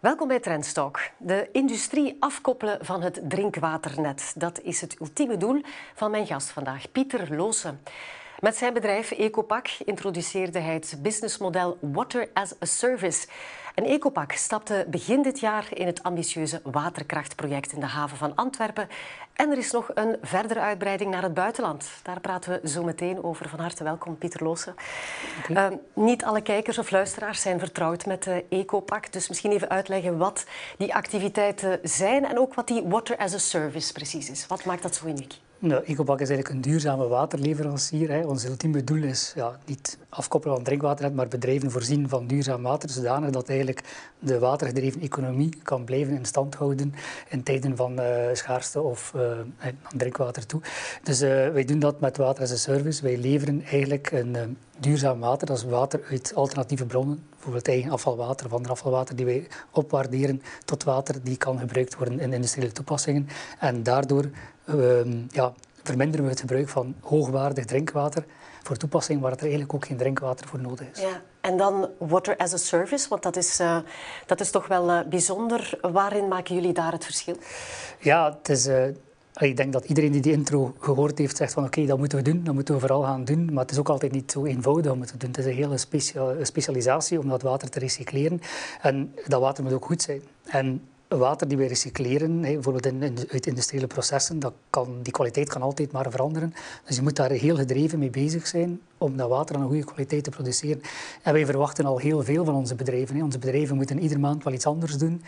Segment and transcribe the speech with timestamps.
[0.00, 1.00] Welkom bij Trendstalk.
[1.18, 4.34] De industrie afkoppelen van het drinkwaternet.
[4.36, 5.62] Dat is het ultieme doel
[5.94, 7.80] van mijn gast vandaag, Pieter Loosen.
[8.40, 13.26] Met zijn bedrijf Ecopak introduceerde hij het businessmodel Water as a Service.
[13.74, 18.88] En Ecopak stapte begin dit jaar in het ambitieuze waterkrachtproject in de haven van Antwerpen.
[19.32, 21.90] En er is nog een verdere uitbreiding naar het buitenland.
[22.02, 23.48] Daar praten we zo meteen over.
[23.48, 24.74] Van harte welkom, Pieter Loosen.
[25.48, 29.12] Uh, niet alle kijkers of luisteraars zijn vertrouwd met uh, Ecopak.
[29.12, 30.44] Dus misschien even uitleggen wat
[30.78, 34.46] die activiteiten zijn en ook wat die Water as a Service precies is.
[34.46, 35.34] Wat maakt dat zo uniek?
[35.62, 38.10] Nou, is eigenlijk een duurzame waterleverancier.
[38.10, 38.26] Hè.
[38.26, 42.90] Ons ultieme doel is ja, niet afkoppelen van drinkwaternet, maar bedrijven voorzien van duurzaam water,
[42.90, 43.82] zodanig dat eigenlijk
[44.18, 46.94] de watergedreven economie kan blijven in stand houden
[47.28, 49.14] in tijden van uh, schaarste of
[49.58, 50.60] aan drinkwater toe.
[51.02, 53.02] Dus wij doen dat met water as a service.
[53.02, 58.46] Wij leveren eigenlijk een duurzaam water, dat is water uit alternatieve bronnen, bijvoorbeeld eigen afvalwater
[58.46, 63.28] of ander afvalwater, die wij opwaarderen tot water die kan gebruikt worden in industriële toepassingen.
[63.58, 64.30] En daardoor
[64.64, 68.24] uh, ja, verminderen we het gebruik van hoogwaardig drinkwater
[68.62, 71.00] voor toepassingen waar er eigenlijk ook geen drinkwater voor nodig is.
[71.00, 71.22] Ja.
[71.40, 73.78] En dan water as a service, want dat is, uh,
[74.26, 75.78] dat is toch wel uh, bijzonder.
[75.80, 77.36] Waarin maken jullie daar het verschil?
[77.98, 78.66] Ja, het is...
[78.66, 78.84] Uh,
[79.38, 82.24] ik denk dat iedereen die die intro gehoord heeft zegt van oké, dat moeten we
[82.24, 83.44] doen, dat moeten we vooral gaan doen.
[83.52, 85.28] Maar het is ook altijd niet zo eenvoudig om het te doen.
[85.28, 88.40] Het is een hele specia specialisatie om dat water te recycleren.
[88.80, 90.22] En dat water moet ook goed zijn.
[90.44, 95.62] En water die we recycleren, bijvoorbeeld in, uit industriële processen, dat kan, die kwaliteit kan
[95.62, 96.54] altijd maar veranderen.
[96.84, 99.84] Dus je moet daar heel gedreven mee bezig zijn om dat water aan een goede
[99.84, 100.80] kwaliteit te produceren.
[101.22, 103.22] En wij verwachten al heel veel van onze bedrijven.
[103.22, 105.22] Onze bedrijven moeten ieder maand wel iets anders doen.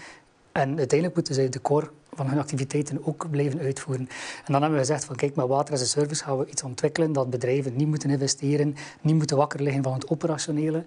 [0.53, 4.09] En uiteindelijk moeten zij de core van hun activiteiten ook blijven uitvoeren.
[4.45, 6.63] En dan hebben we gezegd van kijk, met water as a service gaan we iets
[6.63, 10.85] ontwikkelen dat bedrijven niet moeten investeren, niet moeten wakker liggen van het operationele,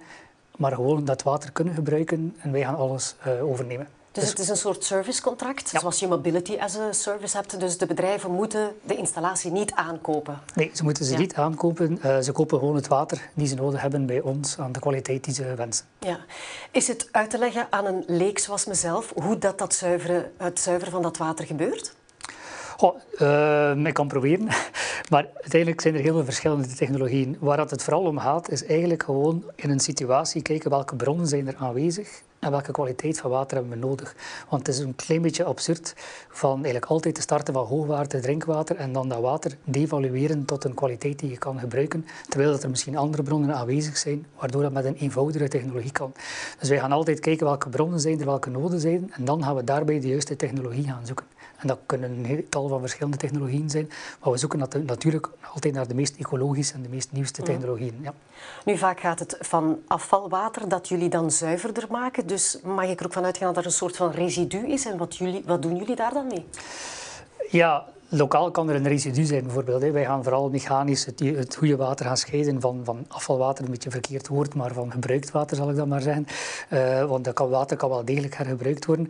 [0.58, 3.88] maar gewoon dat water kunnen gebruiken en wij gaan alles uh, overnemen.
[4.16, 5.80] Dus, dus, het is een soort servicecontract, ja.
[5.80, 7.59] zoals je mobility as a service hebt.
[7.59, 10.40] Dus de bedrijven moeten de installatie niet aankopen.
[10.53, 11.18] Nee, ze moeten ze ja.
[11.18, 12.00] niet aankopen.
[12.06, 15.24] Uh, ze kopen gewoon het water die ze nodig hebben bij ons aan de kwaliteit
[15.24, 15.86] die ze wensen.
[16.00, 16.20] Ja.
[16.72, 20.59] Is het uit te leggen aan een leek zoals mezelf hoe dat, dat zuiveren, het
[20.59, 21.96] zuiveren van dat water gebeurt?
[22.78, 24.47] Oh, uh, ik kan proberen.
[25.09, 27.38] Maar uiteindelijk zijn er heel veel verschillende technologieën.
[27.40, 31.47] Waar het vooral om gaat, is eigenlijk gewoon in een situatie kijken welke bronnen zijn
[31.47, 34.16] er aanwezig en welke kwaliteit van water hebben we nodig.
[34.50, 35.94] Want het is een klein beetje absurd
[36.29, 40.73] van eigenlijk altijd te starten van hoogwaardig drinkwater en dan dat water devalueren tot een
[40.73, 44.72] kwaliteit die je kan gebruiken, terwijl dat er misschien andere bronnen aanwezig zijn, waardoor dat
[44.72, 46.13] met een eenvoudige technologie kan.
[46.59, 49.63] Dus wij gaan altijd kijken welke bronnen zijn welke noden zijn, en dan gaan we
[49.63, 51.25] daarbij de juiste technologie gaan zoeken.
[51.57, 53.89] En dat kunnen een tal van verschillende technologieën zijn.
[54.23, 58.00] Maar we zoeken natuurlijk altijd naar de meest ecologische en de meest nieuwste technologieën.
[58.01, 58.13] Ja.
[58.66, 62.28] Nu, vaak gaat het van afvalwater dat jullie dan zuiverder maken.
[62.28, 64.85] Dus mag ik er ook van uitgaan dat er een soort van residu is?
[64.85, 66.45] En wat, jullie, wat doen jullie daar dan mee?
[67.50, 69.81] Ja, lokaal kan er een residu zijn bijvoorbeeld.
[69.81, 73.85] Wij gaan vooral mechanisch het, het goede water gaan scheiden van, van afvalwater, een beetje
[73.85, 76.28] een verkeerd woord, maar van gebruikt water zal ik dat maar zeggen.
[76.69, 79.09] Uh, want dat kan, water kan wel degelijk hergebruikt worden.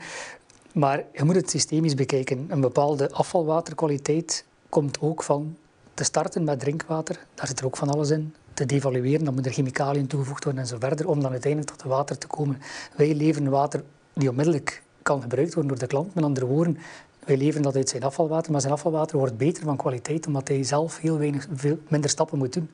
[0.75, 2.45] Maar je moet het systemisch bekijken.
[2.49, 5.57] Een bepaalde afvalwaterkwaliteit komt ook van
[5.93, 7.25] te starten met drinkwater.
[7.33, 8.33] Daar zit er ook van alles in.
[8.53, 11.07] Te devalueren, dan moet er chemicaliën toegevoegd worden en zo verder.
[11.07, 12.61] Om dan uiteindelijk tot water te komen.
[12.95, 16.15] Wij leveren water die onmiddellijk kan gebruikt worden door de klant.
[16.15, 16.77] Met andere woorden,
[17.25, 20.63] wij leveren dat uit zijn afvalwater, maar zijn afvalwater wordt beter van kwaliteit omdat hij
[20.63, 22.69] zelf heel weinig, veel minder stappen moet doen.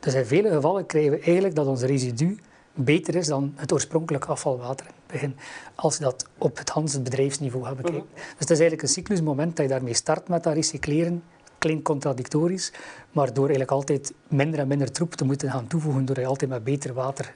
[0.00, 2.38] Dus in vele gevallen krijgen we eigenlijk dat ons residu
[2.76, 5.36] beter is dan het oorspronkelijke afvalwater begin.
[5.74, 8.00] Als je dat op het Hans bedrijfsniveau gaat bekijken.
[8.00, 8.22] Mm -hmm.
[8.22, 11.22] Dus het is eigenlijk een cyclusmoment dat je daarmee start met dat recycleren.
[11.58, 12.72] Klinkt contradictorisch,
[13.10, 16.50] maar door eigenlijk altijd minder en minder troep te moeten gaan toevoegen, door je altijd
[16.50, 17.34] met beter water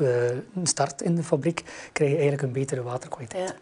[0.00, 0.08] uh,
[0.62, 3.48] start in de fabriek, krijg je eigenlijk een betere waterkwaliteit.
[3.48, 3.54] Ja.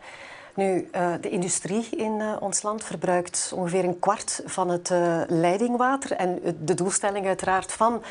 [0.56, 5.20] Nu, uh, de industrie in uh, ons land verbruikt ongeveer een kwart van het uh,
[5.26, 6.12] leidingwater.
[6.12, 8.02] En de doelstelling uiteraard van,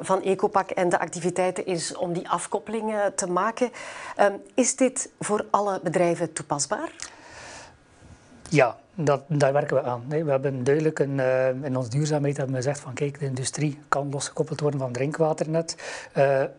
[0.00, 3.70] van Ecopak en de activiteiten is om die afkoppeling te maken.
[4.54, 6.92] is dit voor alle bedrijven toepasbaar?
[8.48, 10.04] Ja, dat, daar werken we aan.
[10.08, 13.78] We hebben duidelijk een, uh, in onze duurzaamheid hebben we gezegd van kijk, de industrie
[13.88, 15.76] kan losgekoppeld worden van drinkwaternet.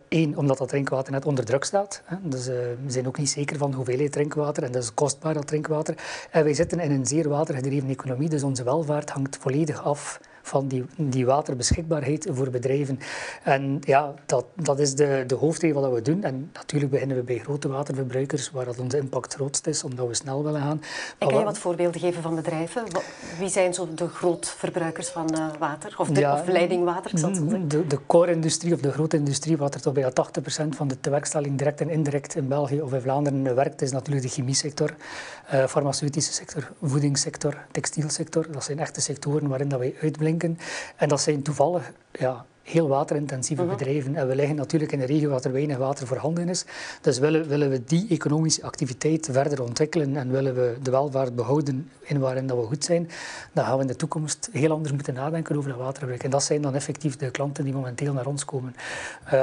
[0.08, 2.02] Eén, uh, omdat dat drinkwaternet onder druk staat.
[2.22, 5.34] Dus uh, we zijn ook niet zeker van de hoeveelheid drinkwater en dat is kostbaar
[5.34, 5.94] dat drinkwater.
[6.30, 10.68] En wij zitten in een zeer watergedreven economie, dus onze welvaart hangt volledig af van
[10.68, 12.98] die, die waterbeschikbaarheid voor bedrijven.
[13.42, 16.22] En ja, dat, dat is de, de hoofdregel wat we doen.
[16.22, 20.14] En natuurlijk beginnen we bij grote waterverbruikers, waar dat onze impact grootst is, omdat we
[20.14, 20.82] snel willen gaan.
[21.18, 22.82] En kan je wat voorbeelden geven van bedrijven?
[23.38, 25.94] Wie zijn zo de grootverbruikers van uh, water?
[25.98, 27.68] Of, de, ja, of leidingwater, ik zal het zeggen.
[27.68, 31.58] De, de core-industrie of de grote industrie, wat er toch bijna 80% van de tewerkstelling
[31.58, 34.94] direct en indirect in België of in Vlaanderen werkt, is natuurlijk de chemiesector,
[35.54, 38.46] uh, farmaceutische sector, voedingssector, textielsector.
[38.52, 40.33] Dat zijn echte sectoren waarin dat wij uitblinken.
[40.96, 43.76] En dat zijn toevallig ja, heel waterintensieve mhm.
[43.76, 44.16] bedrijven.
[44.16, 46.64] En we liggen natuurlijk in een regio waar er weinig water voorhanden is.
[47.00, 51.90] Dus willen, willen we die economische activiteit verder ontwikkelen en willen we de welvaart behouden
[52.02, 53.10] in waarin dat we goed zijn,
[53.52, 56.24] dan gaan we in de toekomst heel anders moeten nadenken over dat watergebruik.
[56.24, 58.74] En dat zijn dan effectief de klanten die momenteel naar ons komen.
[59.34, 59.38] Um,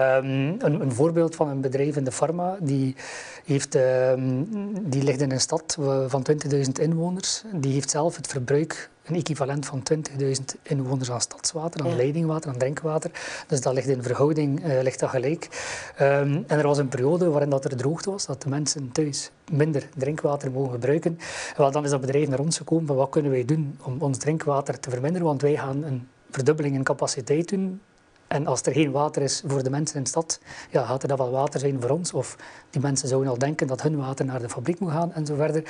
[0.59, 2.95] een, een, voorbeeld van een bedrijf in de pharma, die,
[3.45, 5.77] heeft, um, die ligt in een stad
[6.07, 7.43] van 20.000 inwoners.
[7.53, 10.25] Die heeft zelf het verbruik een equivalent van 20.000
[10.63, 13.11] inwoners aan stadswater, aan leidingwater, aan drinkwater.
[13.47, 15.47] Dus dat ligt in verhouding uh, ligt dat gelijk.
[16.01, 19.31] Um, en er was een periode waarin dat er droogte was, dat de mensen thuis
[19.51, 21.19] minder drinkwater mogen gebruiken.
[21.57, 24.17] En dan is dat bedrijf naar ons gekomen van wat kunnen wij doen om ons
[24.17, 27.81] drinkwater te verminderen, want wij gaan een verdubbeling in capaciteit doen
[28.31, 30.39] en als er geen water is voor de mensen in de stad,
[30.69, 32.13] ja, gaat er dan wel water zijn voor ons?
[32.13, 32.37] Of
[32.69, 35.35] die mensen zouden al denken dat hun water naar de fabriek moet gaan en zo
[35.35, 35.63] verder.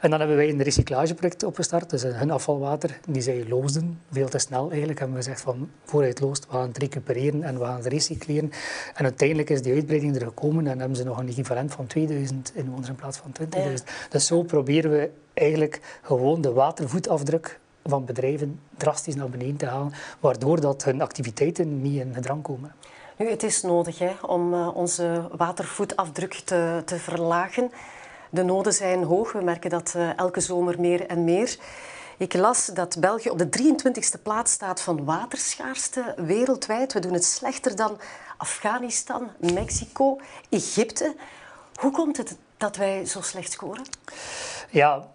[0.00, 1.90] En dan hebben wij een recyclageproject opgestart.
[1.90, 6.20] Dus hun afvalwater, die zij loosden, veel te snel eigenlijk, hebben we gezegd van vooruit
[6.20, 8.50] loost, we gaan het recupereren en we gaan het recycleren.
[8.94, 12.52] En uiteindelijk is die uitbreiding er gekomen en hebben ze nog een equivalent van 2000
[12.54, 13.32] inwoners in plaats van
[13.68, 13.72] 20.000.
[14.10, 19.92] Dus zo proberen we eigenlijk gewoon de watervoetafdruk van bedrijven drastisch naar beneden te halen,
[20.20, 22.72] waardoor dat hun activiteiten niet in gedrang komen.
[23.16, 27.70] Nu, het is nodig hè, om uh, onze watervoetafdruk te, te, verlagen.
[28.30, 29.32] De noden zijn hoog.
[29.32, 31.56] We merken dat uh, elke zomer meer en meer.
[32.16, 36.92] Ik las dat België op de 23e plaats staat van waterschaarste wereldwijd.
[36.92, 37.98] We doen het slechter dan
[38.36, 41.14] Afghanistan, Mexico, Egypte.
[41.74, 43.84] Hoe komt het dat wij zo slecht scoren?
[44.70, 45.08] Ja,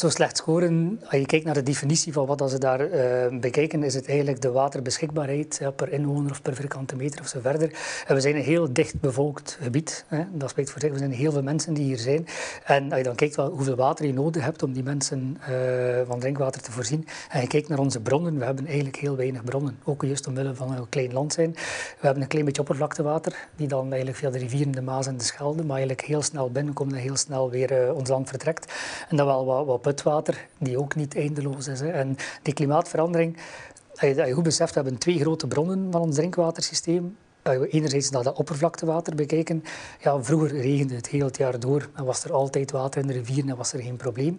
[0.00, 3.82] zo slecht scoren, als je kijkt naar de definitie van wat ze daar uh, bekijken,
[3.82, 7.70] is het eigenlijk de waterbeschikbaarheid per inwoner of per vierkante meter of zo verder.
[8.06, 10.04] En we zijn een heel dicht bevolkt gebied.
[10.08, 10.24] Hè.
[10.32, 10.92] Dat spreekt voor zich.
[10.92, 12.26] We zijn heel veel mensen die hier zijn.
[12.64, 16.00] En als je dan kijkt wel hoeveel water je nodig hebt om die mensen uh,
[16.06, 19.44] van drinkwater te voorzien, en je kijkt naar onze bronnen, we hebben eigenlijk heel weinig
[19.44, 19.78] bronnen.
[19.84, 21.52] Ook juist omwille van een klein land zijn.
[21.52, 25.16] We hebben een klein beetje oppervlaktewater, die dan eigenlijk via de rivieren, de Maas en
[25.16, 28.72] de Schelde, maar eigenlijk heel snel binnenkomt en heel snel weer uh, ons land vertrekt.
[29.08, 31.80] En dat wel wat, wat putwater, die ook niet eindeloos is.
[31.80, 31.90] Hè.
[31.90, 33.36] En die klimaatverandering,
[33.94, 38.36] als je, goed beseft, we hebben twee grote bronnen van ons drinkwatersysteem enerzijds naar dat
[38.36, 39.64] oppervlaktewater bekijken,
[40.00, 43.12] ja, vroeger regende het heel het jaar door en was er altijd water in de
[43.12, 44.38] rivieren en was er geen probleem.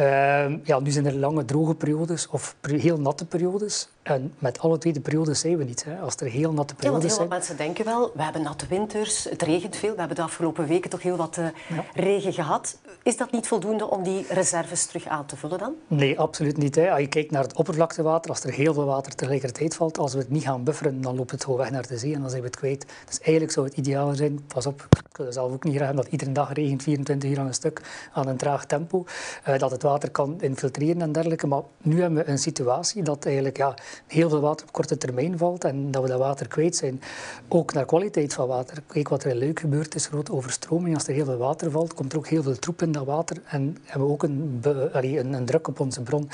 [0.00, 3.88] Uh, ja, nu zijn er lange droge periodes of heel natte periodes.
[4.02, 5.84] En met alle twee de periodes zijn we niet.
[5.84, 5.98] Hè.
[5.98, 9.24] Als er heel natte periodes ja, heel wat mensen denken wel, we hebben natte winters,
[9.24, 9.92] het regent veel.
[9.92, 11.46] We hebben de afgelopen weken toch heel wat uh,
[11.94, 12.78] regen gehad.
[13.02, 15.74] Is dat niet voldoende om die reserves terug aan te vullen dan?
[15.86, 16.74] Nee, absoluut niet.
[16.74, 16.90] Hè.
[16.90, 20.18] Als je kijkt naar het oppervlaktewater, als er heel veel water tegelijkertijd valt, als we
[20.18, 22.42] het niet gaan bufferen, dan loopt het gewoon weg naar de zee en dan zijn
[22.42, 22.86] we het kwijt.
[23.06, 26.06] Dus eigenlijk zou het ideaal zijn, pas op, ik wil zelf ook niet graag dat
[26.06, 29.04] iedere dag regent 24 uur aan een stuk aan een traag tempo,
[29.48, 31.46] uh, dat het water kan infiltreren en dergelijke.
[31.46, 33.74] Maar nu hebben we een situatie dat eigenlijk ja,
[34.06, 37.00] heel veel water op korte termijn valt en dat we dat water kwijt zijn.
[37.48, 38.82] Ook naar kwaliteit van water.
[38.86, 40.94] Kijk wat er Leuk gebeurt, is grote overstroming.
[40.94, 43.42] Als er heel veel water valt, komt er ook heel veel troep in dat water
[43.44, 44.62] en hebben we ook een,
[44.92, 46.28] een, een druk op onze bron.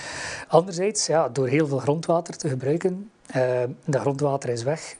[0.48, 4.96] Anderzijds, ja, door heel veel grondwater te gebruiken, uh, dat grondwater is weg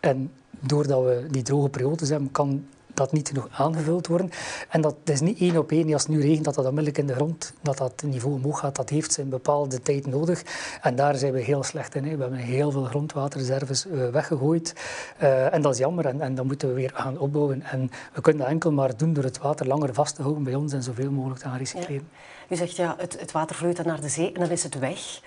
[0.00, 2.64] en doordat we die droge periodes hebben, kan
[3.00, 4.30] dat niet genoeg aangevuld worden.
[4.68, 7.06] En dat is niet één op één, als het nu regent, dat dat onmiddellijk in
[7.06, 8.76] de grond, dat dat niveau omhoog gaat.
[8.76, 10.42] Dat heeft zijn bepaalde tijd nodig.
[10.82, 12.04] En daar zijn we heel slecht in.
[12.04, 12.16] Hè.
[12.16, 14.74] We hebben heel veel grondwaterreserves uh, weggegooid.
[15.22, 16.06] Uh, en dat is jammer.
[16.06, 17.62] En, en moeten we weer gaan opbouwen.
[17.62, 20.54] En we kunnen dat enkel maar doen door het water langer vast te houden bij
[20.54, 22.08] ons en zoveel mogelijk te gaan recycleren.
[22.48, 24.78] U zegt ja, het, het water vloeit dan naar de zee en dan is het
[24.78, 25.20] weg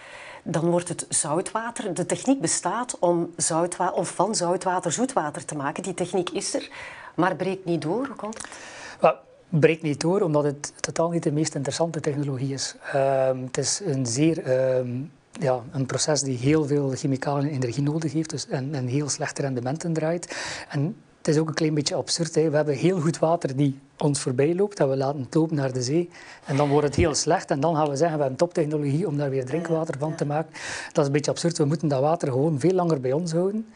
[0.43, 1.93] dan wordt het zoutwater.
[1.93, 5.83] De techniek bestaat om, zoutwater, of van zoutwater zoetwater te maken.
[5.83, 6.69] Die techniek is er.
[7.15, 8.47] Maar breekt niet door, hoe komt het?
[9.59, 12.75] Breekt niet door omdat het totaal niet de meest interessante technologie is.
[12.95, 14.47] Uh, het is een zeer...
[14.47, 15.01] Uh,
[15.39, 19.09] ja, een proces die heel veel chemicalen en energie nodig heeft dus en, en heel
[19.09, 20.35] slechte rendementen draait.
[20.69, 22.35] En het is ook een klein beetje absurd.
[22.35, 22.49] Hè.
[22.49, 25.73] We hebben heel goed water die ons voorbij loopt en we laten het lopen naar
[25.73, 26.09] de zee.
[26.45, 29.17] En dan wordt het heel slecht en dan gaan we zeggen we hebben toptechnologie om
[29.17, 30.51] daar weer drinkwater van te maken.
[30.91, 31.57] Dat is een beetje absurd.
[31.57, 33.73] We moeten dat water gewoon veel langer bij ons houden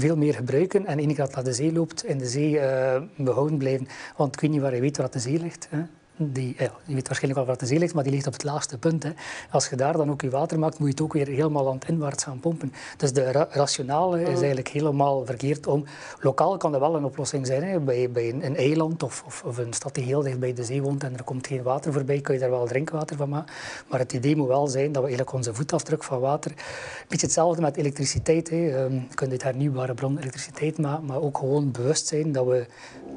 [0.00, 0.86] veel meer gebruiken.
[0.86, 3.88] En keer dat naar de zee loopt, in de zee uh, behouden blijven.
[4.16, 5.68] Want ik weet niet waar je weet waar de zee ligt.
[5.70, 5.82] Hè.
[6.18, 8.44] Die, ja, je weet waarschijnlijk wel waar de zee ligt, maar die ligt op het
[8.44, 9.02] laagste punt.
[9.02, 9.10] Hè.
[9.50, 11.74] Als je daar dan ook je water maakt, moet je het ook weer helemaal aan
[11.74, 12.72] het inwaarts gaan pompen.
[12.96, 14.36] Dus de ra rationale is mm.
[14.36, 15.84] eigenlijk helemaal verkeerd om.
[16.20, 17.62] Lokaal kan dat wel een oplossing zijn.
[17.62, 17.80] Hè.
[17.80, 20.64] Bij, bij een, een eiland of, of, of, een stad die heel dicht bij de
[20.64, 23.54] zee woont en er komt geen water voorbij, kun je daar wel drinkwater van maken.
[23.88, 26.50] Maar het idee moet wel zijn dat we eigenlijk onze voetafdruk van water...
[26.50, 28.50] Een beetje hetzelfde met elektriciteit.
[28.50, 28.84] Hè.
[28.84, 32.66] Um, je kunt uit hernieuwbare bron elektriciteit maken, maar ook gewoon bewust zijn dat we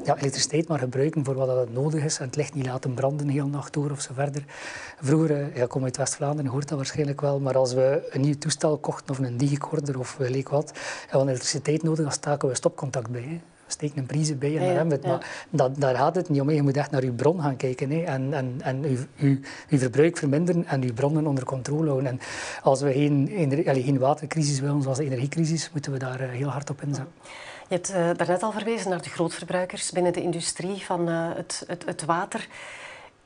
[0.03, 3.27] ja, elektriciteit maar gebruiken voor wat het nodig is en het licht niet laten branden
[3.27, 4.43] heel nacht door of zo verder.
[5.01, 8.21] Vroeger, eh, ja, ik kom uit West-Vlaanderen, hoort dat waarschijnlijk wel, maar als we een
[8.21, 10.71] nieuw toestel kochten of een digicorder of leek wat,
[11.09, 13.21] en we elektriciteit nodig, dan staken we stopcontact bij.
[13.21, 13.41] Hè.
[13.67, 15.05] Steken een prijzen bij en ja, hebben we het.
[15.05, 16.49] Maar dat, daar gaat het niet om.
[16.49, 18.01] Je moet echt naar je bron gaan kijken hè.
[18.01, 19.37] en, en, en uw, uw,
[19.69, 22.09] uw verbruik verminderen en uw bronnen onder controle houden.
[22.09, 22.19] En
[22.63, 23.29] als we geen,
[23.65, 27.13] geen watercrisis willen, zoals de energiecrisis, moeten we daar eh, heel hard op inzetten.
[27.71, 31.63] Je hebt uh, daarnet al verwezen naar de grootverbruikers binnen de industrie van uh, het,
[31.67, 32.47] het, het, water.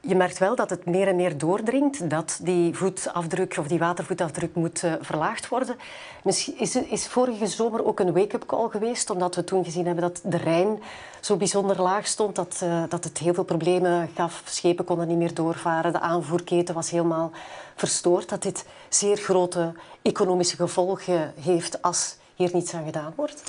[0.07, 4.55] Je merkt wel dat het meer en meer doordringt dat die voetafdruk of die watervoetafdruk
[4.55, 5.75] moet uh, verlaagd worden.
[6.23, 10.03] Misschien is, is vorige zomer ook een wake-up call geweest, omdat we toen gezien hebben
[10.03, 10.81] dat de Rijn
[11.19, 14.41] zo bijzonder laag stond, dat, dat het heel veel problemen gaf.
[14.45, 17.31] Schepen konden niet meer doorvaren, de aanvoerketen was helemaal
[17.75, 18.29] verstoord.
[18.29, 23.43] Dat dit zeer grote economische gevolgen heeft als hier niets aan gedaan wordt.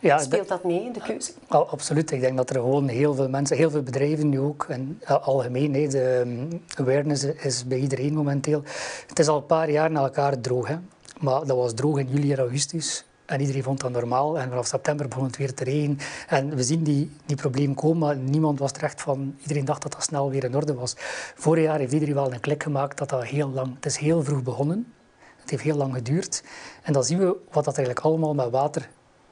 [0.00, 1.32] Ja, Speelt dat mee in de keuze?
[1.48, 2.10] absoluut.
[2.10, 5.70] Ik denk dat er gewoon heel veel mensen, heel veel bedrijven nu ook, en algemeen,
[5.70, 8.62] nee, de ehm, awareness is bij iedereen momenteel.
[9.06, 10.68] Het is al een paar jaar na elkaar droog.
[10.68, 10.76] Hè.
[11.20, 13.04] Maar dat was droog in juli en augustus.
[13.26, 14.38] En iedereen vond dat normaal.
[14.38, 15.98] En vanaf september begon het weer te regenen.
[16.28, 19.34] En we zien die, die problemen komen, maar niemand was terecht van...
[19.40, 20.94] Iedereen dacht dat dat snel weer in orde was.
[21.34, 23.74] Vorig jaar heeft iedereen wel een klik gemaakt dat dat heel lang...
[23.74, 24.92] Het is heel vroeg begonnen.
[25.40, 26.42] Het heeft heel lang geduurd.
[26.82, 28.88] En dan zien we wat dat eigenlijk allemaal met water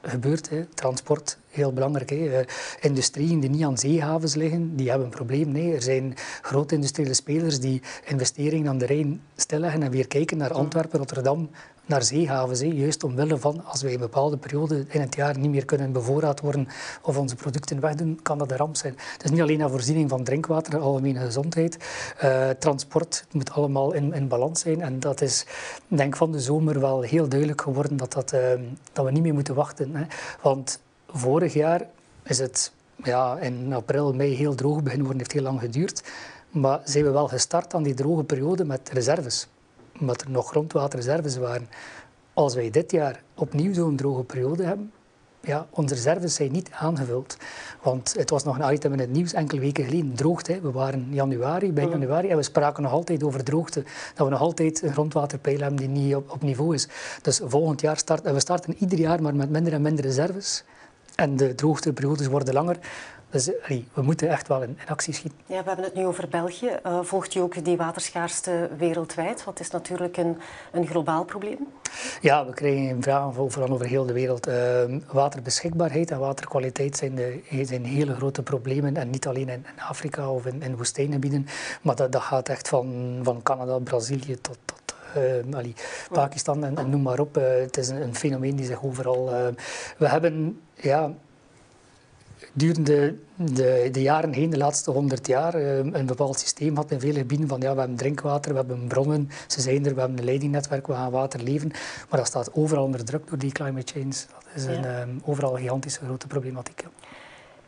[0.09, 0.49] gebeurt.
[0.49, 0.65] Hè.
[0.73, 2.09] Transport, heel belangrijk.
[2.09, 2.39] Hè.
[2.39, 2.45] Eh,
[2.81, 5.51] industrieën die niet aan zeehavens liggen, die hebben een probleem.
[5.51, 5.73] Nee.
[5.73, 10.53] Er zijn grote industriële spelers die investeringen aan de Rijn stilleggen en weer kijken naar
[10.53, 11.49] Antwerpen, Rotterdam,
[11.87, 12.59] naar zeehavens.
[12.59, 16.39] Juist omwille van als wij een bepaalde periode in het jaar niet meer kunnen bevoorraad
[16.39, 16.67] worden
[17.01, 18.95] of onze producten wegdoen, kan dat een ramp zijn.
[19.13, 21.77] Het is niet alleen een voorziening van drinkwater, algemene gezondheid.
[22.23, 24.81] Uh, transport moet allemaal in, in balans zijn.
[24.81, 25.45] En dat is
[25.87, 28.41] denk van de zomer wel heel duidelijk geworden dat, dat, uh,
[28.93, 29.95] dat we niet meer moeten wachten.
[29.95, 30.05] Hè.
[30.41, 31.81] Want vorig jaar
[32.23, 32.71] is het
[33.03, 36.03] ja, in april, mei heel droog beginnen worden, heeft heel lang geduurd.
[36.49, 39.47] Maar zijn we wel gestart aan die droge periode met reserves
[39.99, 41.69] omdat er nog grondwaterreserves waren.
[42.33, 44.91] Als wij dit jaar opnieuw zo'n droge periode hebben,
[45.41, 47.37] ja, onze reserves zijn niet aangevuld.
[47.81, 50.61] Want het was nog een item in het nieuws enkele weken geleden, droogte.
[50.61, 53.83] We waren januari, bij januari, en we spraken nog altijd over droogte.
[54.15, 56.87] Dat we nog altijd een grondwaterpeil hebben die niet op, op niveau is.
[57.21, 60.63] Dus volgend jaar starten, we starten ieder jaar maar met minder en minder reserves.
[61.17, 62.77] En de droogteperiodes worden langer.
[63.29, 63.51] Dus
[63.93, 65.39] we moeten echt wel in, actie schieten.
[65.45, 66.79] Ja, we hebben het nu over België.
[66.85, 69.43] Uh, volgt u ook die waterschaarste wereldwijd?
[69.43, 70.37] Want het is natuurlijk een,
[70.71, 71.57] een globaal probleem.
[72.21, 74.47] Ja, we krijgen vragen vooral over heel de wereld.
[74.47, 74.55] Uh,
[75.11, 78.97] waterbeschikbaarheid en waterkwaliteit zijn, de, zijn hele grote problemen.
[78.97, 81.47] En niet alleen in, in Afrika of in, in woestijngebieden.
[81.81, 84.77] Maar dat, dat gaat echt van, van Canada, Brazilië tot, tot
[85.17, 85.73] uh,
[86.11, 87.37] Pakistan en, en, noem maar op.
[87.37, 89.33] Uh, het is een, een, fenomeen die zich overal...
[89.33, 89.47] Uh,
[89.97, 91.13] we hebben ja,
[92.53, 96.99] durende de, de, jaren heen, de laatste honderd jaar, eh, een bepaald systeem had in
[96.99, 100.17] vele gebieden van ja, we hebben drinkwater, we hebben bronnen, ze zijn er, we hebben
[100.17, 101.71] een leidingnetwerk, we gaan water leven.
[102.09, 104.15] Maar dat staat overal onder druk door die climate change.
[104.43, 106.83] Dat is een, ehm, overal gigantische grote problematiek.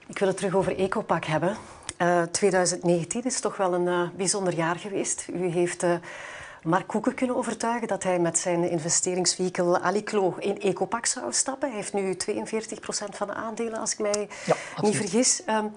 [0.08, 1.58] Ik wil het terug over Ecopak hebben.
[2.02, 5.28] Uh, eh, 2019 is toch wel een uh, bijzonder jaar geweest.
[5.34, 5.86] U heeft
[6.64, 11.68] Mark Koeken kunnen overtuigen dat hij met zijn investeringsvehikel Aliclo in Ecopak zou stappen.
[11.68, 14.28] Hij heeft nu 42% van de aandelen, als ik mij
[14.82, 15.42] niet vergis.
[15.50, 15.72] Um,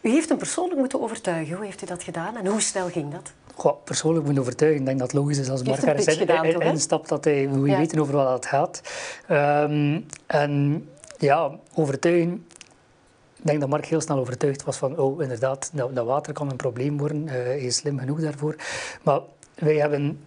[0.00, 1.56] u heeft hem persoonlijk moeten overtuigen.
[1.56, 3.32] Hoe heeft u dat gedaan en hoe snel ging dat?
[3.54, 4.80] Goh, persoonlijk moeten overtuigen.
[4.80, 7.76] Ik denk dat het logisch is als Mark ergens in, instapt dat hij moet ja.
[7.76, 8.80] weten over wat het gaat.
[9.30, 10.84] Um, en
[11.18, 12.46] ja, overtuigen.
[13.36, 16.50] Ik denk dat Mark heel snel overtuigd was van, oh inderdaad, dat, dat water kan
[16.50, 17.22] een probleem worden.
[17.22, 18.56] Uh, hij is slim genoeg daarvoor.
[19.02, 19.20] Maar
[19.64, 20.18] wij hebben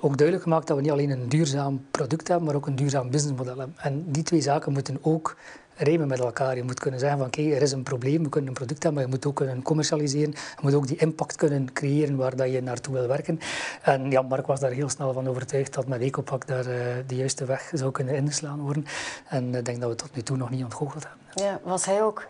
[0.00, 3.10] ook duidelijk gemaakt dat we niet alleen een duurzaam product hebben, maar ook een duurzaam
[3.10, 3.76] businessmodel hebben.
[3.78, 5.36] En die twee zaken moeten ook
[5.76, 6.56] rijmen met elkaar.
[6.56, 9.02] Je moet kunnen zeggen van oké, er is een probleem, we kunnen een product hebben,
[9.02, 10.30] maar je moet ook kunnen commercialiseren.
[10.30, 13.38] Je moet ook die impact kunnen creëren waar dat je naartoe wil werken.
[13.82, 16.74] En ja, Mark was daar heel snel van overtuigd dat met Ecopak daar uh,
[17.06, 18.84] de juiste weg zou kunnen inslaan worden.
[19.28, 21.44] En ik denk dat we tot nu toe nog niet ontgoocheld hebben.
[21.44, 22.26] Ja, was hij ook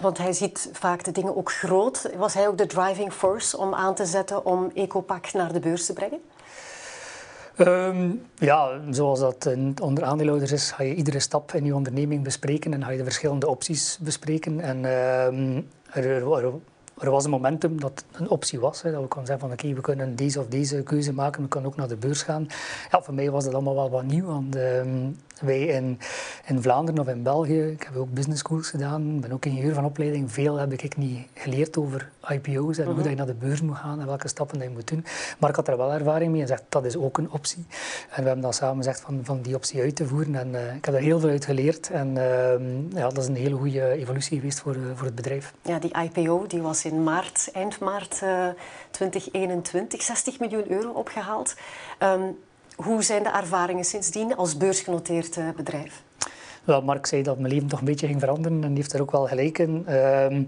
[0.00, 2.10] want hij ziet vaak de dingen ook groot.
[2.16, 5.86] Was hij ook de driving force om aan te zetten om Ecopak naar de beurs
[5.86, 6.20] te brengen?
[7.56, 12.72] Ehm, ja, zoals dat onder aandeelhouders is, ga je iedere stap in je onderneming bespreken
[12.72, 14.60] en ga je de verschillende opties bespreken.
[14.60, 16.52] En uh, er, er
[17.06, 18.82] was een momentum dat een optie was.
[18.82, 21.42] Hè, dat we konden zeggen van oké, we kunnen deze of deze keuze maken.
[21.42, 22.46] We kunnen ook naar de beurs gaan.
[22.90, 24.24] Ja, voor mij was dat allemaal wel wat nieuw.
[24.24, 25.98] Want ehm, wij in,
[26.46, 29.84] in Vlaanderen of in België, ik heb ook business schools gedaan, ben ook ingenieur van
[29.84, 30.32] opleiding.
[30.32, 33.02] Veel heb ik niet geleerd over IPO's en hoe mhm.
[33.02, 35.04] dat je naar de beurs moet gaan en welke stappen dat je moet doen.
[35.38, 37.66] Maar ik had er wel ervaring mee en zegt dat is ook een optie.
[38.10, 40.34] En we hebben dan samen gezegd van, van die optie uit te voeren.
[40.34, 41.90] En uh, ik heb er heel veel uit geleerd.
[41.90, 45.54] En uh, ja, dat is een hele goede evolutie geweest voor, uh, voor het bedrijf.
[45.62, 48.22] Ja, die IPO die was in maart, eind maart
[48.90, 51.54] 2021, 60 miljoen euro opgehaald.
[52.02, 52.38] Um,
[52.84, 56.02] hoe zijn de ervaringen sindsdien als beursgenoteerd eh, bedrijf?
[56.64, 59.00] Wel, Mark zei dat mijn leven toch een beetje ging veranderen en die heeft er
[59.00, 59.86] ook wel gelijk in.
[59.86, 60.42] Ehm,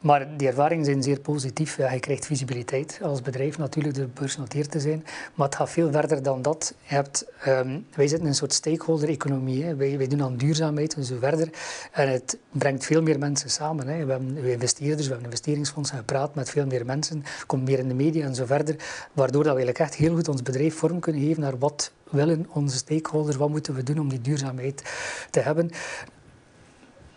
[0.00, 1.76] maar die ervaringen zijn zeer positief.
[1.76, 5.04] Je krijgt visibiliteit als bedrijf natuurlijk door beursgenoteerd te zijn.
[5.34, 6.74] Maar het gaat veel verder dan dat.
[6.82, 9.74] Je hebt, um, wij zitten in een soort stakeholder-economie.
[9.74, 11.48] Wij, wij doen aan duurzaamheid en zo verder.
[11.92, 13.88] En het brengt veel meer mensen samen.
[13.88, 14.04] Hè.
[14.04, 17.24] We hebben we investeerders, we hebben investeringsfondsen gepraat met veel meer mensen.
[17.46, 18.76] Komt meer in de media en zo verder.
[19.12, 22.46] Waardoor dat we eigenlijk echt heel goed ons bedrijf vorm kunnen geven naar wat willen
[22.52, 24.82] onze stakeholders, wat moeten we doen om die duurzaamheid
[25.30, 25.70] te hebben.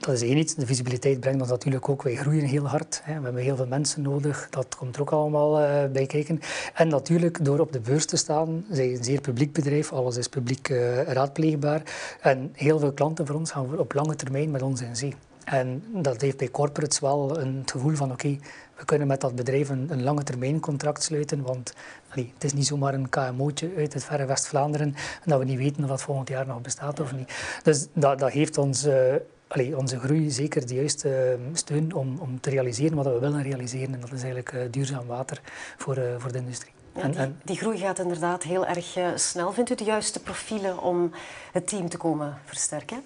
[0.10, 0.56] Dat is één iets.
[0.56, 2.04] De visibiliteit brengt ons natuurlijk ook.
[2.04, 3.02] Wij groeien heel hard.
[3.04, 3.18] Hè.
[3.18, 4.48] We hebben heel veel mensen nodig.
[4.50, 6.40] Dat komt er ook allemaal uh, bij kijken.
[6.74, 9.94] En natuurlijk, door op de beurs te staan, zijn een zeer publiek bedrijf.
[9.94, 11.82] Alles is publiek uh, raadpleegbaar.
[12.22, 15.14] En heel veel klanten voor ons gaan op lange termijn met ons in zee.
[15.44, 18.38] En dat heeft bij corporates wel een gevoel van oké,
[18.78, 21.74] we kunnen met dat bedrijf een, lange termijn contract sluiten, want
[22.10, 25.84] het is niet zomaar een KMO'tje uit het verre West-Vlaanderen en dat we niet weten
[25.84, 27.34] of dat volgend jaar nog bestaat of niet.
[27.64, 28.86] Dus dat, dat heeft ons...
[28.86, 29.16] Uh,
[29.50, 33.44] allee, onze groei zeker de juiste ehm, steun om, om te realiseren wat we willen
[33.44, 33.94] realiseren.
[33.94, 35.42] En dat is eigenlijk uh, duurzaam water
[35.78, 36.79] voor, uh, voor de industrie.
[36.96, 39.52] Ja, die, die, groei gaat inderdaad heel erg uh, snel.
[39.52, 41.12] Vindt u de juiste profielen om
[41.52, 43.02] het team te komen versterken?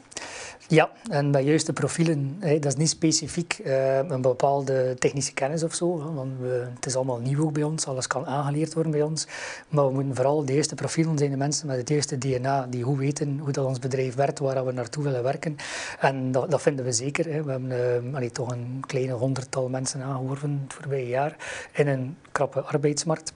[0.68, 5.74] Ja, en bij juiste profielen, dat is niet specifiek uh, een bepaalde technische kennis of
[5.74, 6.14] zo.
[6.14, 9.28] Want we, het is allemaal nieuw ook bij ons, alles kan aangeleerd worden bij ons.
[9.70, 12.84] Maar we moeten vooral de juiste profielen zijn de mensen met het juiste DNA, die
[12.84, 15.56] goed weten hoe dat ons bedrijf werkt, waar we naartoe willen werken.
[16.00, 17.24] En dat, dat vinden we zeker.
[17.24, 17.72] We hebben
[18.06, 21.36] uh, allee, toch een kleine honderdtal mensen aangeworven het voorbije jaar
[21.72, 23.34] in een krappe arbeidsmarkt.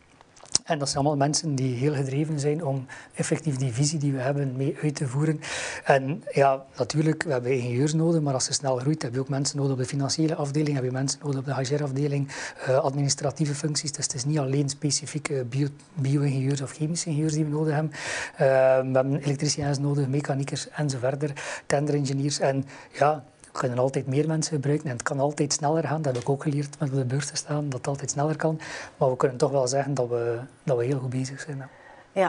[0.68, 4.20] En dat zijn allemaal mensen die heel gedreven zijn om effectief die visie die we
[4.20, 5.40] hebben mee uit te voeren.
[5.84, 9.30] En ja, natuurlijk, we hebben ingenieurs nodig, maar als je snel groeit, heb je ook
[9.30, 12.28] mensen nodig op de financiële afdeling, heb je mensen nodig op de HR-afdeling,
[12.70, 13.92] uh, administratieve functies.
[13.92, 15.46] Dus het is niet alleen specifieke
[15.94, 17.92] bio-ingenieurs of chemische ingenieurs die we nodig hebben.
[17.94, 21.34] Uh, we hebben elektriciëns nodig, mechaniekers en zo verder,
[21.66, 22.40] tender-engineers.
[22.40, 23.24] En ja,
[23.58, 26.02] we kunnen altijd meer mensen gebruiken en het kan altijd sneller gaan.
[26.02, 28.36] Dat heb ik ook geleerd met op de beurs te staan, dat het altijd sneller
[28.36, 28.60] kan.
[28.98, 31.70] Maar we kunnen toch wel zeggen dat we, dat we heel goed bezig zijn.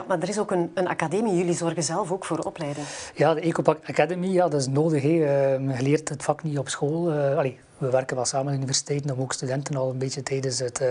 [0.07, 1.35] Maar er is ook een, een academie.
[1.35, 2.85] Jullie zorgen zelf ook voor opleiding.
[3.15, 5.01] Ja, de Ecopac Academy, ja, dat is nodig.
[5.01, 5.09] Hè.
[5.09, 7.13] Uh, je leert het vak niet op school.
[7.13, 10.81] Uh, we werken wel samen met universiteiten om ook studenten al een beetje tijdens het
[10.81, 10.89] uh,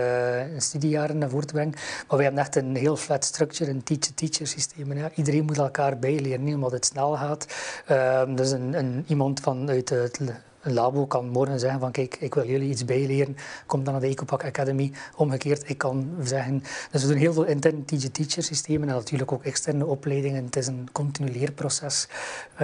[0.57, 1.73] studiejaren naar voren te brengen.
[2.07, 4.93] Maar we hebben echt een heel flat structure, een teacher-teacher systeem.
[4.93, 5.11] Ja.
[5.15, 7.45] Iedereen moet elkaar bijleren, omdat het snel gaat.
[7.91, 10.19] Uh, dus een, een, iemand vanuit het
[10.61, 14.01] een labo kan morgen zeggen van kijk, ik wil jullie iets bijleren, kom dan naar
[14.01, 14.91] de Ecopac Academy.
[15.15, 19.43] Omgekeerd, ik kan zeggen, dus we doen heel veel interne teacher-teacher systemen en natuurlijk ook
[19.43, 20.45] externe opleidingen.
[20.45, 22.07] Het is een continu leerproces.
[22.53, 22.59] Uh,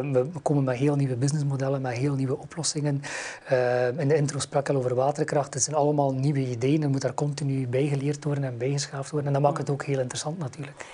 [0.00, 3.02] we komen met heel nieuwe businessmodellen, met heel nieuwe oplossingen.
[3.52, 5.54] Uh, in de intro sprak al over waterkracht.
[5.54, 6.82] Het zijn allemaal nieuwe ideeën.
[6.82, 9.28] Er moet daar continu bijgeleerd worden en bijgeschaafd worden.
[9.28, 10.84] En dat maakt het ook heel interessant natuurlijk.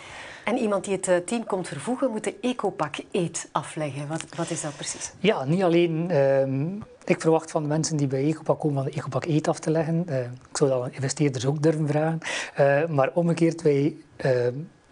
[0.47, 4.09] En iemand die het eh, team komt vervoegen, moet de Ecopack Eet afleggen.
[4.09, 5.13] Wat, wat is dat precies?
[5.19, 6.11] Ja, niet alleen...
[6.11, 9.59] Uh, ik verwacht van de mensen die bij Ecopack komen van de Ecopack Eet af
[9.59, 10.05] te leggen.
[10.09, 12.19] Uh, ik zou dat aan investeerders ook durven vragen.
[12.61, 13.97] Uh, maar omgekeerd, wij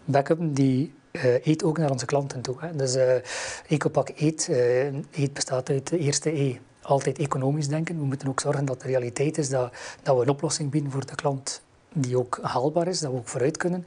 [0.05, 2.55] backuppen die uh, eet ook naar onze klanten toe.
[2.59, 2.75] Hè.
[2.75, 3.13] Dus uh,
[3.67, 6.57] Ecopack Eet, uh, eet bestaat uit de eerste E.
[6.81, 7.99] Altijd economisch denken.
[7.99, 11.05] We moeten ook zorgen dat de realiteit is dat, dat we een oplossing bieden voor
[11.05, 11.63] de klant
[11.95, 13.85] die ook haalbaar is, dat we ook vooruit kunnen.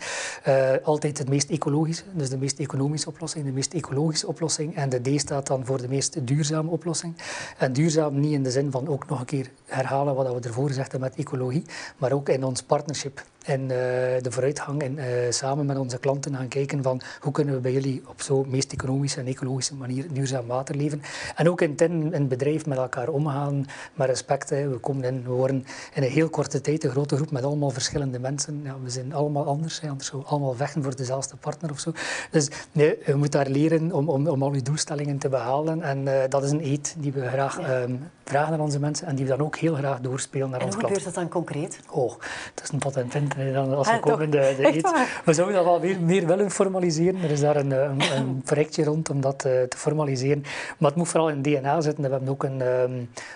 [0.48, 4.76] Uh, altijd het meest ecologische, dus de meest economische oplossing, de meest ecologische oplossing.
[4.76, 7.14] En de D staat dan voor de meest duurzame oplossing.
[7.58, 10.68] En duurzaam niet in de zin van ook nog een keer herhalen wat we ervoor
[10.68, 11.64] gezegd hebben met ecologie,
[11.96, 16.34] maar ook in ons partnership en uh, de vooruitgang en uh, samen met onze klanten
[16.34, 20.12] gaan kijken van hoe kunnen we bij jullie op zo'n meest economische en ecologische manier
[20.12, 21.04] duurzaam water leveren.
[21.34, 24.50] En ook in het bedrijf met elkaar omgaan, met respect.
[24.50, 24.68] Hè.
[24.68, 27.70] We, komen in, we worden in een heel korte tijd een grote groep met allemaal
[27.70, 28.60] verschillende mensen.
[28.64, 31.92] Ja, we zijn allemaal anders, hè, anders we allemaal vechten voor dezelfde partner of zo.
[32.30, 35.82] Dus nee, je moet daar leren om, om, om al je doelstellingen te behalen.
[35.82, 39.14] En uh, dat is een eet die we graag um, vragen aan onze mensen en
[39.14, 41.02] die we dan ook heel graag doorspelen naar en onze klanten.
[41.02, 41.80] hoe gebeurt dat dan concreet?
[41.90, 42.12] Oh,
[42.54, 44.92] dat is een en dan als we ah, komen de, de eet.
[45.24, 47.22] We zouden dat wel weer meer willen formaliseren.
[47.22, 50.42] Er is daar een, een, een projectje rond om dat te formaliseren.
[50.78, 52.04] Maar het moet vooral in DNA zitten.
[52.04, 52.60] We hebben ook een,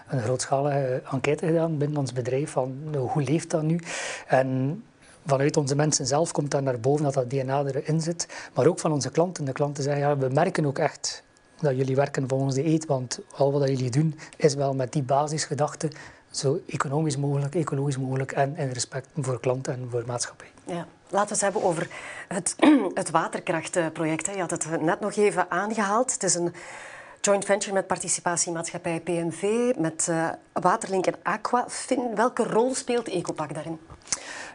[0.09, 3.81] een grootschalige enquête gedaan binnen ons bedrijf van nou, hoe leeft dat nu?
[4.27, 4.83] En
[5.27, 8.49] vanuit onze mensen zelf komt dan naar boven dat dat DNA erin zit.
[8.55, 9.45] Maar ook van onze klanten.
[9.45, 11.23] De klanten zeggen, ja, we merken ook echt
[11.61, 15.03] dat jullie werken volgens de eet, want al wat jullie doen is wel met die
[15.03, 15.91] basisgedachte
[16.37, 20.51] zo economisch mogelijk, ecologisch mogelijk en in respect voor klanten en voor maatschappij.
[20.65, 20.87] Ja.
[21.09, 21.89] Laten we het hebben over
[22.29, 22.57] het,
[22.95, 24.27] het waterkrachtproject.
[24.27, 26.13] Je had het net nog even aangehaald.
[26.13, 26.55] Het is een
[27.21, 29.43] joint venture met participatiemaatschappij PMV,
[29.77, 32.15] met uh, Waterlink en Aquafin.
[32.15, 33.79] Welke rol speelt Ecopak daarin?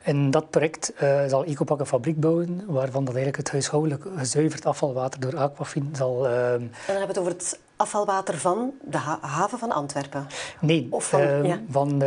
[0.04, 4.66] In dat project uh, zal Ecopak een fabriek bouwen, waarvan dat eigenlijk het huishoudelijk gezuiverd
[4.66, 6.26] afvalwater door Aquafin zal...
[6.26, 10.28] Uh, en dan hebben we het over het afvalwater van de haven van Antwerpen?
[10.60, 12.02] Nee, of van, uh, van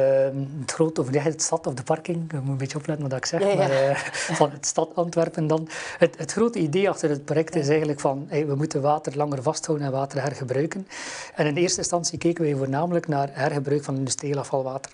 [0.60, 3.26] het grote, of het stad of de parking, ik moet een beetje opletten wat ik
[3.26, 3.56] zeg, ja, ja.
[3.56, 3.96] maar uh,
[4.40, 5.68] van het stad Antwerpen dan.
[5.98, 9.42] Het, het, grote idee achter het project is eigenlijk van, hey, we moeten water langer
[9.42, 10.86] vasthouden en water hergebruiken.
[11.34, 14.92] En in eerste instantie keken wij voornamelijk naar hergebruik van industrieel afvalwater.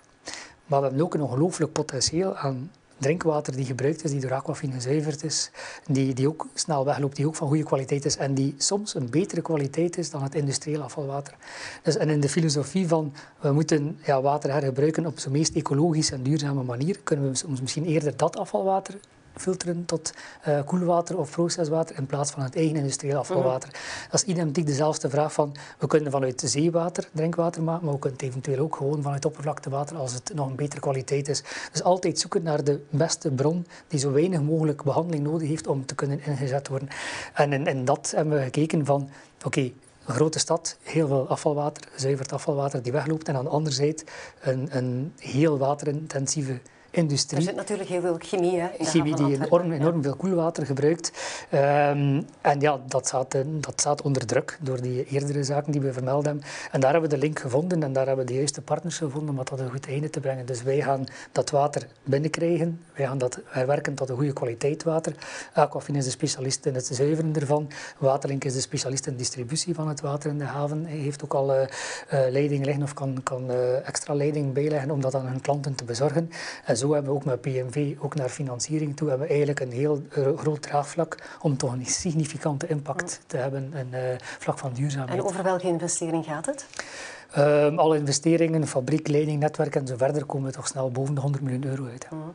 [0.65, 4.71] Maar we hebben ook een ongelooflijk potentieel aan drinkwater die gebruikt is, die door Aquafin
[4.71, 5.51] gezuiverd is,
[5.87, 9.09] die, die ook snel wegloopt, die ook van goede kwaliteit is en die soms een
[9.09, 11.35] betere kwaliteit is dan het industrieel afvalwater.
[11.83, 16.15] Dus, en in de filosofie van we moeten ja, water hergebruiken op de meest ecologische
[16.15, 18.99] en duurzame manier, kunnen we misschien eerder dat afvalwater
[19.39, 20.13] filteren tot
[20.47, 23.69] uh, koelwater of proceswater in plaats van het eigen industrieel afvalwater.
[23.69, 23.77] Mhm.
[24.11, 28.19] Dat is identiek dezelfde vraag van, we kunnen vanuit zeewater drinkwater maken, maar we kunnen
[28.19, 31.43] het eventueel ook gewoon vanuit oppervlaktewater als het nog een betere kwaliteit is.
[31.71, 35.85] Dus altijd zoeken naar de beste bron die zo weinig mogelijk behandeling nodig heeft om
[35.85, 36.89] te kunnen ingezet worden.
[37.33, 39.09] En in, in dat hebben we gekeken van,
[39.45, 39.71] oké,
[40.07, 43.27] een grote stad, heel veel afvalwater, zuiverd afvalwater die wegloopt.
[43.27, 44.03] En aan de andere zijde
[44.41, 46.59] een, een heel waterintensieve
[46.97, 47.39] industrie.
[47.39, 51.11] Er zit natuurlijk heel veel chemie hè, in Chemie die enorm, enorm veel koelwater gebruikt.
[51.53, 55.81] Um, en ja, dat staat, eh, dat staat onder druk door die eerdere zaken die
[55.81, 56.43] we vermeld hebben.
[56.71, 59.29] En daar hebben we de link gevonden en daar hebben we de juiste partners gevonden
[59.29, 60.45] om dat tot een goed einde te brengen.
[60.45, 62.81] Dus wij gaan dat water binnenkrijgen.
[62.95, 65.15] Wij gaan dat herwerken tot een goede kwaliteit water.
[65.53, 67.67] Aquafin is de specialist in het zuiveren ervan.
[67.97, 70.85] Waterlink is de specialist in de distributie van het water in de haven.
[70.85, 71.65] Hij heeft ook al uh,
[72.09, 73.51] leidingen liggen of kan, kan
[73.83, 76.29] extra leiding bijleggen om dat aan hun klanten te bezorgen.
[76.65, 79.59] En zo zo hebben we ook met PMV, ook naar financiering toe, hebben we eigenlijk
[79.59, 80.01] een heel
[80.35, 85.19] groot draagvlak om toch een significante impact te hebben in uh, vlak van duurzaamheid.
[85.19, 86.65] En over welke investering gaat het?
[87.37, 91.21] Um, alle investeringen, fabriek, leiding, netwerk en zo verder komen we toch snel boven de
[91.21, 92.07] 100 miljoen euro uit.
[92.09, 92.33] Mm.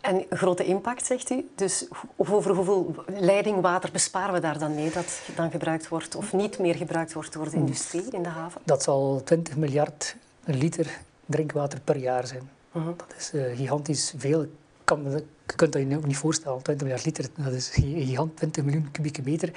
[0.00, 1.50] En grote impact, zegt u.
[1.54, 6.58] Dus over hoeveel leidingwater besparen we daar dan mee dat dan gebruikt wordt of niet
[6.58, 8.60] meer gebruikt wordt door de industrie in de haven?
[8.64, 12.50] Dat zal 20 miljard liter drinkwater per jaar zijn.
[12.72, 14.46] Dat is uh, gigantisch veel.
[14.84, 15.24] Kan, je
[15.56, 16.62] kunt dat je ook niet voorstellen.
[16.62, 19.48] 20 miljard liter, dat is gigant, 20 miljoen kubieke meter.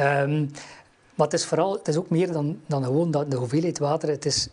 [0.00, 0.50] Um,
[1.14, 4.08] maar het is vooral, het is ook meer dan, dan gewoon dat, de hoeveelheid water.
[4.08, 4.48] Het is,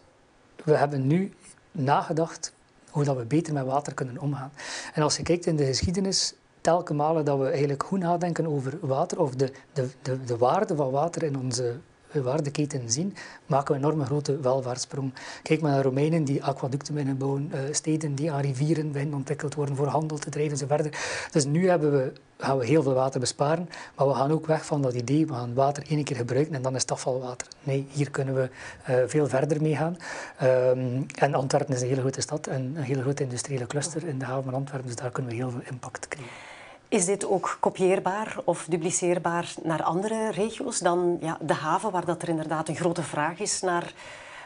[0.64, 1.34] we hebben nu
[1.72, 2.54] nagedacht
[2.90, 4.52] hoe dat we beter met water kunnen omgaan.
[4.94, 8.78] En als je kijkt in de geschiedenis, telkens malen dat we eigenlijk goed nadenken over
[8.82, 11.80] water of de, de, de, de waarde van water in onze
[12.14, 15.14] waardeketen zien, maken we een enorme grote welvaartsprong.
[15.44, 19.56] Kijk maar naar Romeinen die aquaducten willen bouwen, eh, steden die aan rivieren willen ontwikkeld
[19.56, 20.98] worden voor handel te drijven enzovoort.
[21.32, 24.66] Dus nu hebben we, gaan we heel veel water besparen, maar we gaan ook weg
[24.66, 27.48] van dat idee, we gaan water één keer gebruiken en dan is het afvalwater.
[27.64, 28.50] Nee, hier kunnen we
[28.90, 29.98] uh, veel verder mee gaan.
[30.44, 34.20] Um, en Antwerpen is een hele grote stad en een hele grote industriële cluster in
[34.20, 36.51] de haven van Antwerpen, dus daar kunnen we heel veel impact krijgen.
[36.92, 42.22] Is dit ook kopieerbaar of dupliceerbaar naar andere regio's dan ja, de haven, waar dat
[42.22, 43.94] er inderdaad een grote vraag is naar,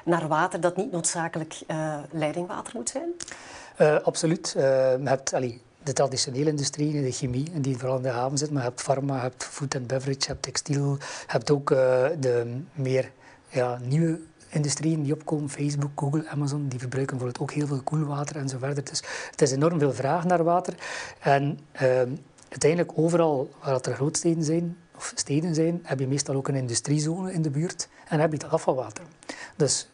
[0.03, 3.09] naar water dat niet noodzakelijk uh, leidingwater moet zijn?
[3.81, 4.51] Uh, absoluut.
[4.57, 8.63] Je hebt allee, de traditionele industrie, de chemie, die vooral in de haven zit, maar
[8.63, 11.69] je hebt pharma, je hebt food and beverage, je hebt textiel, je hebt ook
[12.19, 13.11] de meer
[13.49, 18.35] ja, nieuwe industrieën die opkomen, Facebook, Google, Amazon, die verbruiken bijvoorbeeld ook heel veel koelwater
[18.35, 18.83] en zo verder.
[18.83, 20.73] Dus het is enorm veel vraag naar water.
[21.19, 22.09] En ehm,
[22.55, 27.33] uiteindelijk overal waar er grootsteden zijn, of steden zijn, heb je meestal ook een industriezone
[27.33, 29.03] in de buurt en heb je het afvalwater.
[29.55, 29.87] Dus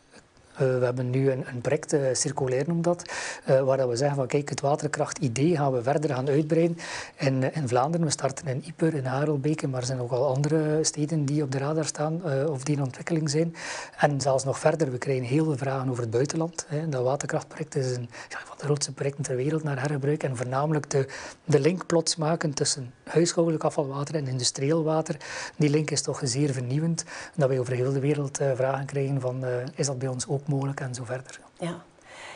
[0.58, 3.12] we hebben nu een, een project, uh, Circulair noemt dat,
[3.50, 6.78] uh, waar we zeggen van kijk, het waterkrachtidee gaan we verder gaan uitbreiden
[7.18, 8.06] in, Vlaanderen.
[8.06, 11.52] We starten in Ieper, in Harelbeke, maar er zijn ook al andere steden die op
[11.52, 13.56] de radar staan of die in ontwikkeling zijn.
[13.98, 16.66] En zelfs nog verder, we krijgen heel veel vragen over het buitenland.
[16.90, 20.90] Dat waterkrachtproject is een ja, van de grootste projecten ter wereld naar hergebruik en voornamelijk
[20.90, 21.08] de,
[21.46, 25.18] de link plots maken tussen huishoudelijk afvalwater en industrieel water.
[25.58, 27.04] Die link is toch zeer vernieuwend.
[27.36, 30.80] Dat wij over heel de wereld vragen krijgen van is dat bij ons ook mogelijk
[30.80, 31.40] en zo verder.
[31.60, 31.82] Ja.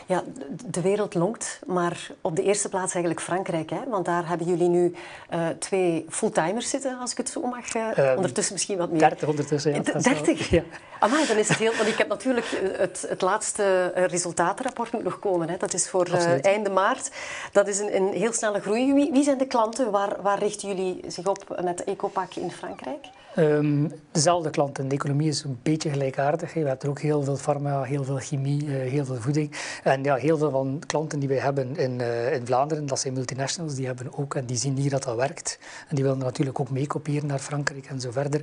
[0.07, 0.23] Ja,
[0.65, 3.69] de wereld longt, maar op de eerste plaats eigenlijk Frankrijk.
[3.69, 3.79] Hè?
[3.87, 4.95] Want daar hebben jullie nu
[5.33, 7.75] uh, twee fulltimers zitten, als ik het zo mag.
[7.75, 8.99] Uh, ondertussen misschien wat meer.
[8.99, 9.81] 30 ondertussen, ja.
[9.81, 10.49] 30?
[10.49, 10.63] Ja.
[10.99, 11.75] Amai, dan is het heel...
[11.75, 12.45] Want ik heb natuurlijk
[12.77, 15.49] het, het laatste resultatenrapport moet nog komen.
[15.49, 15.57] Hè?
[15.57, 17.11] Dat is voor uh, einde maart.
[17.51, 18.93] Dat is een, een heel snelle groei.
[18.93, 19.91] Wie, wie zijn de klanten?
[19.91, 23.05] Waar, waar richten jullie zich op met Ecopack in Frankrijk?
[23.37, 24.87] Um, dezelfde klanten.
[24.87, 26.53] De economie is een beetje gelijkaardig.
[26.53, 29.51] We hebben er ook heel veel farma, heel veel chemie, uh, heel veel voeding.
[29.83, 33.13] En ja, heel veel van klanten die wij hebben in, uh, in Vlaanderen, dat zijn
[33.13, 35.59] multinationals, die hebben ook en die zien hier dat dat werkt.
[35.87, 38.41] En die willen natuurlijk ook meekopiëren naar Frankrijk en zo verder.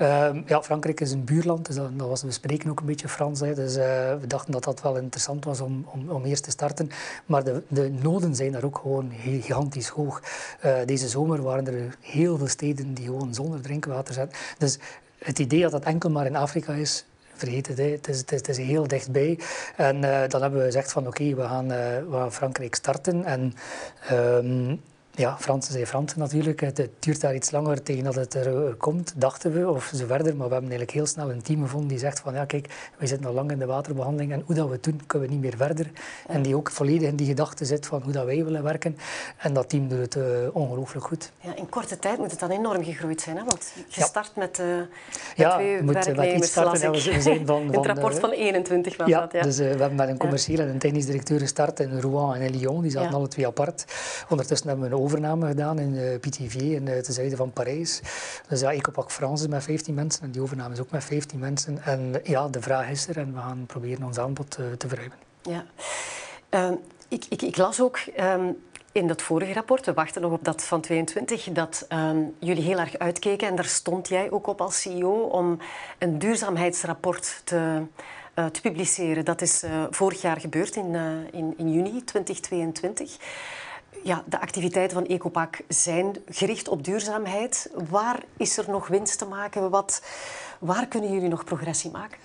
[0.00, 3.40] Um, ja, Frankrijk is een buurland, dus dat, was, we spreken ook een beetje Frans.
[3.40, 3.84] Dus uh,
[4.20, 6.90] we dachten dat dat wel interessant was om, om, om eerst te starten.
[7.26, 10.22] Maar de, de noden zijn daar ook gewoon gigantisch hoog.
[10.84, 14.14] deze zomer waren er heel veel steden die gewoon zonder drinkwater
[14.58, 14.78] Dus
[15.18, 18.06] het idee dat dat enkel maar in Afrika is, vergeet het.
[18.30, 19.38] Het, is, heel dichtbij.
[19.76, 23.24] En uh, dan hebben we gezegd van oké, we, gaan, uh, Frankrijk starten.
[23.24, 23.54] En
[24.12, 24.80] um,
[25.16, 26.60] ja, Fransen zijn Fransen natuurlijk.
[26.60, 30.36] Het, duurt daar iets langer tegen dat het er, komt, dachten we, of zo verder.
[30.36, 33.06] Maar we hebben eigenlijk heel snel een team gevonden die zegt van ja, kijk, we
[33.06, 35.42] zitten al lang in de waterbehandeling en hoe dat we het doen, kunnen we niet
[35.42, 35.90] meer verder.
[36.26, 38.96] En die ook volledig in die gedachte zit van hoe dat wij willen werken.
[39.36, 41.32] En dat team doet het uh, ongelooflijk goed.
[41.40, 43.44] Ja, in korte tijd moet het dan enorm gegroeid zijn, hè?
[43.44, 44.06] want je ja.
[44.06, 44.88] start met, uh, met
[45.36, 49.20] ja, twee moet, werknemers, starten, we zijn van, van, het rapport van 21 was ja,
[49.20, 49.32] dat.
[49.32, 52.34] Ja, dus uh, we hebben met een commerciële en een technisch directeur gestart in Rouen
[52.34, 52.82] en in Lyon.
[52.82, 53.84] Die zaten alle twee apart.
[54.28, 58.00] Ondertussen hebben we een overname gedaan in uh, PTV in ten zuiden van Parijs.
[58.48, 61.82] Dus ja, Ecopak France met 15 mensen en die overname is ook met 15 mensen.
[61.82, 65.16] En ja, de vraag is er en we gaan proberen ons aanbod uh, te verruimen.
[65.42, 65.64] Ja.
[66.48, 66.74] Ehm,
[67.08, 68.56] ik, ik, ik, las ook um,
[68.92, 72.78] in dat vorige rapport, we wachten nog op dat van 22, dat um, jullie heel
[72.78, 75.58] erg uitkeken en daar stond jij ook op als CEO om
[75.98, 77.82] een duurzaamheidsrapport te,
[78.34, 79.24] uh, te publiceren.
[79.24, 80.94] Dat is vorig jaar gebeurd in,
[81.32, 83.16] in, in juni 2022
[84.02, 87.70] ja, de activiteiten van Ecopac zijn gericht op duurzaamheid.
[87.90, 89.70] Waar is er nog winst te maken?
[89.70, 90.02] Wat,
[90.60, 92.18] waar kunnen jullie nog progressie maken?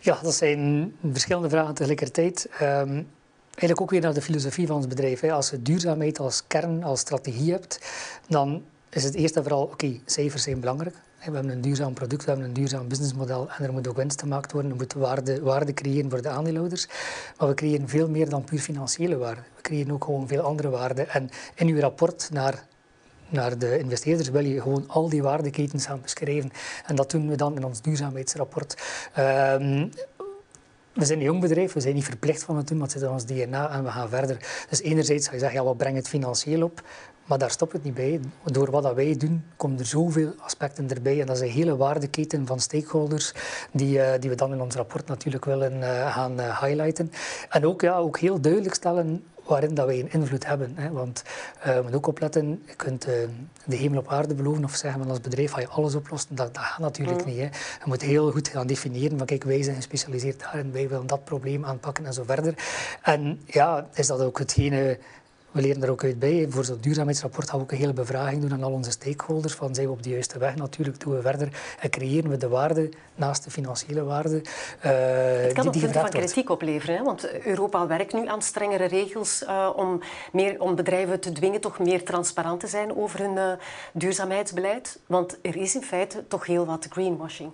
[0.00, 2.48] Ja, dat zijn verschillende vragen tegelijkertijd.
[2.62, 3.08] Um,
[3.50, 5.22] eigenlijk ook weer naar de filosofie van ons bedrijf.
[5.22, 7.80] Als je duurzaamheid als kern, als strategie hebt,
[8.28, 10.94] dan is het eerst en vooral, oké, cijfers zijn belangrijk.
[10.94, 14.20] We hebben een duurzaam product, we hebben een duurzaam businessmodel en er moet ook winst
[14.20, 14.70] gemaakt worden.
[14.70, 16.88] Er moet waarde, waarde creëren voor de aandeelhouders.
[17.38, 19.40] Maar we creëren veel meer dan puur financiële waarde.
[19.56, 21.08] We creëren ook gewoon veel andere waarden.
[21.08, 22.68] En in uw rapport naar
[23.28, 26.50] naar de investeerders wil je gewoon al die waardeketens gaan beschrijven.
[26.86, 28.82] En dat doen we dan in ons duurzaamheidsrapport.
[29.18, 29.90] Um,
[30.92, 33.06] we zijn een jong bedrijf, we zijn niet verplicht van het doen, maar het zit
[33.06, 34.66] in ons DNA en we gaan verder.
[34.68, 36.82] Dus enerzijds ga je zeggen, ja, wat brengt het financieel op?
[37.30, 38.20] Maar daar stopt het niet bij.
[38.44, 41.20] Door wat dat wij doen, komen er zoveel aspecten erbij.
[41.20, 43.32] En dat is een hele waardeketen van stakeholders
[43.72, 47.12] die, uh, die we dan in ons rapport natuurlijk willen uh, gaan uh, highlighten.
[47.48, 50.72] En ook, ja, ook heel duidelijk stellen waarin dat wij een invloed hebben.
[50.74, 50.90] Hè.
[50.90, 51.22] Want
[51.66, 53.14] uh, je moet ook opletten, je kunt uh,
[53.64, 56.36] de hemel op aarde beloven of zeggen als bedrijf ga je alles oplossen.
[56.36, 57.30] Dat, dat gaat natuurlijk mm.
[57.30, 57.38] niet.
[57.38, 57.44] Hè.
[57.44, 61.24] Je moet heel goed gaan definiëren van kijk, wij zijn gespecialiseerd daarin, wij willen dat
[61.24, 62.54] probleem aanpakken en zo verder.
[63.02, 64.98] En ja, is dat ook hetgene
[65.50, 66.46] we leren er ook uit bij.
[66.48, 69.54] Voor zo'n duurzaamheidsrapport gaan we ook een hele bevraging doen aan al onze stakeholders.
[69.54, 70.56] Van zijn we op de juiste weg?
[70.56, 71.48] Natuurlijk doen we verder
[71.80, 74.36] en creëren we de waarde naast de financiële waarde.
[74.36, 74.42] Uh,
[74.82, 76.96] het kan die, ook van kritiek opleveren.
[76.96, 77.02] Hè?
[77.02, 80.00] Want Europa werkt nu aan strengere regels uh, om,
[80.32, 83.52] meer, om bedrijven te dwingen toch meer transparant te zijn over hun uh,
[83.92, 84.98] duurzaamheidsbeleid.
[85.06, 87.50] Want er is in feite toch heel wat greenwashing.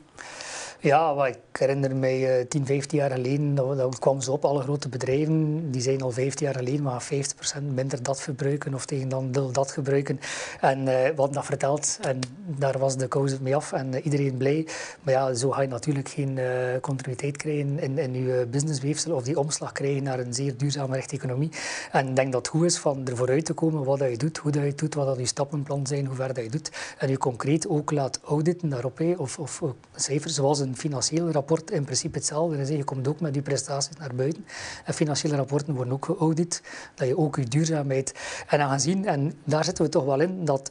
[0.80, 4.88] Ja, ik herinner mij uh, 10, 15 jaar geleden, dat, kwam zo op, alle grote
[4.88, 9.32] bedrijven, die zijn al 15 jaar geleden maar 50% minder dat verbruiken of tegen dan
[9.32, 10.20] deel dat gebruiken.
[10.60, 14.36] En we hadden dat verteld en daar was de kous mee af en uh, iedereen
[14.36, 14.66] blij.
[15.02, 16.38] Maar ja, zo ga je natuurlijk geen
[16.80, 21.16] continuïteit krijgen in, in je businessweefsel of die omslag krijgen naar een zeer duurzame rechte
[21.16, 21.50] economie.
[21.92, 24.16] En ik denk dat het goed is van er vooruit te komen wat dat je
[24.16, 26.70] doet, hoe dat je doet, wat dat je stappenplan zijn, hoe ver dat je doet.
[26.98, 31.70] En je concreet ook laat auditen daarop, of, of, of cijfers zoals een financieel rapport
[31.70, 32.76] in principe hetzelfde.
[32.76, 34.46] Je komt ook met je prestaties naar buiten.
[34.84, 36.62] En financiële rapporten worden ook geaudit.
[36.94, 38.14] Dat je ook je duurzaamheid...
[38.46, 40.70] En aangezien, en daar zitten we toch wel in, dat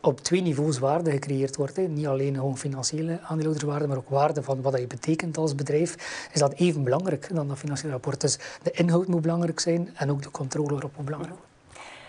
[0.00, 1.76] op twee niveaus waarde gecreëerd wordt.
[1.76, 1.82] Hè.
[1.82, 5.94] Niet alleen gewoon financiële aandeelhouderswaarde, maar ook waarde van wat je betekent als bedrijf.
[6.32, 8.20] Is dat even belangrijk dan dat financiële rapport.
[8.20, 11.48] Dus de inhoud moet belangrijk zijn en ook de controle erop moet belangrijk zijn.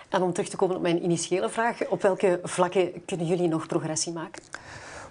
[0.09, 3.67] En om terug te komen op mijn initiële vraag, op welke vlakken kunnen jullie nog
[3.67, 4.43] progressie maken?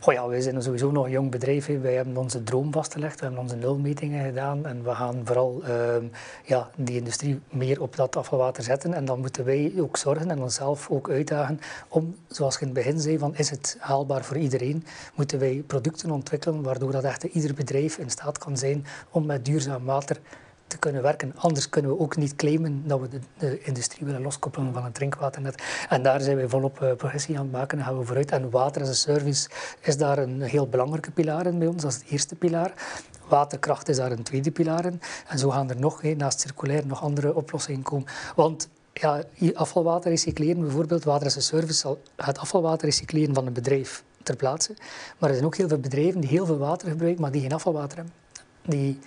[0.02, 1.66] Goh ja, wij zijn sowieso nog een jong bedrijf.
[1.66, 1.78] Hè.
[1.78, 5.96] Wij hebben onze droom vastgelegd, we hebben onze nulmetingen gedaan en we gaan vooral uh,
[6.44, 8.94] ja, die industrie meer op dat afvalwater zetten.
[8.94, 12.76] En dan moeten wij ook zorgen en onszelf ook uitdagen om, zoals je in het
[12.76, 14.84] begin zei, van is het haalbaar voor iedereen,
[15.14, 19.44] moeten wij producten ontwikkelen waardoor dat echt ieder bedrijf in staat kan zijn om met
[19.44, 20.20] duurzaam water
[20.70, 21.32] te kunnen werken.
[21.36, 24.94] Anders kunnen we ook niet claimen dat we de, de industrie willen loskoppelen van het
[24.94, 25.62] drinkwaternet.
[25.88, 28.30] En daar zijn wij volop uh, progressie aan het maken en gaan we vooruit.
[28.30, 29.48] En water as a service
[29.80, 31.82] is daar een heel belangrijke pilaar in bij ons.
[31.82, 32.72] Dat is het eerste pilaar.
[33.28, 35.00] Waterkracht is daar een tweede pilaar in.
[35.28, 38.08] En zo gaan er nog, naast circulair, nog andere oplossingen komen.
[38.36, 39.22] Want ja,
[39.54, 44.74] afvalwater recycleren, bijvoorbeeld, water as a service het afvalwater recycleren van een bedrijf ter plaatse.
[45.18, 47.52] Maar er zijn ook heel veel bedrijven die heel veel water gebruiken, maar die geen
[47.52, 48.14] afvalwater hebben.
[48.62, 48.98] Die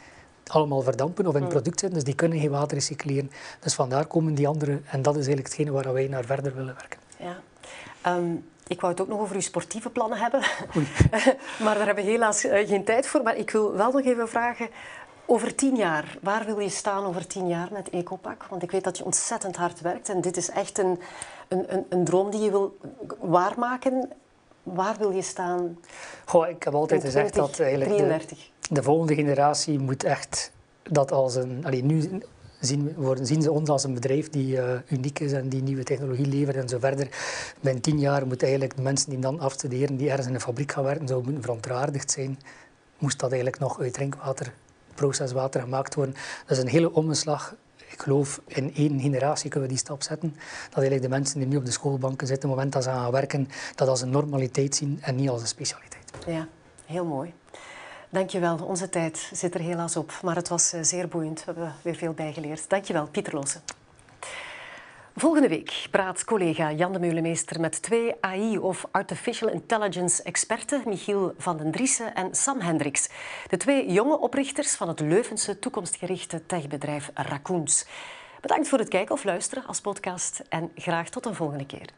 [0.47, 1.49] allemaal verdampen of in hmm.
[1.49, 3.32] product zitten, dus die kunnen geen water recycleren.
[3.60, 6.75] Dus vandaar komen die andere, en dat is eigenlijk hetgene waar wij naar verder willen
[6.75, 6.99] werken.
[7.17, 7.39] Ja.
[8.01, 8.36] Ehm,
[8.67, 10.39] ik wou het ook nog over uw sportieve plannen hebben,
[11.63, 13.23] maar daar hebben we helaas eh, geen tijd voor.
[13.23, 14.69] Maar ik wil wel nog even vragen,
[15.25, 18.45] over tien jaar, waar wil je staan over tien jaar met Ecopak?
[18.49, 20.99] Want ik weet dat je ontzettend hard werkt en dit is echt een,
[21.47, 22.77] een, een, een droom die je wil
[23.19, 24.10] waarmaken.
[24.63, 25.79] Waar wil je staan?
[26.25, 28.27] Goh, ik heb altijd gezegd dat eigenlijk de,
[28.69, 30.52] de, volgende generatie moet echt
[30.84, 31.65] dat als een.
[31.65, 32.21] Allee, nu
[32.60, 35.84] zien, worden, zien ze ons als een bedrijf die uh, uniek is en die nieuwe
[35.84, 37.08] technologie levert en zo verder.
[37.62, 40.71] Binnen tien jaar moeten eigenlijk de mensen die dan afstuderen, die ergens in een fabriek
[40.71, 42.39] gaan werken, zouden moeten verontwaardigd zijn.
[42.97, 44.54] Moest dat eigenlijk nog uit drinkwater,
[44.95, 46.15] proceswater gemaakt worden.
[46.47, 47.56] Dat is een hele omslag
[47.93, 50.34] ik geloof in één generatie kunnen we die stap zetten.
[50.69, 53.12] Dat eigenlijk de mensen die nu op de schoolbanken zitten, het moment dat ze gaan
[53.12, 56.12] werken, dat als een normaliteit zien en niet als een specialiteit.
[56.28, 56.47] Ja,
[56.86, 57.34] heel mooi.
[58.13, 58.58] Dankjewel.
[58.58, 61.39] Onze tijd zit er helaas op, maar het was eh, zeer boeiend.
[61.39, 62.69] We hebben weer veel bijgeleerd.
[62.69, 63.62] Dankjewel, Pieter Loosen.
[65.15, 71.34] Volgende week praat collega Jan de Meulemeester met twee AI of Artificial Intelligence experten, Michiel
[71.38, 73.10] van den Driessen en Sam Hendricks.
[73.49, 77.86] De twee jonge oprichters van het Leuvense toekomstgerichte techbedrijf Raccoons.
[78.41, 81.89] Bedankt voor het kijken of luisteren als podcast en graag tot een volgende keer.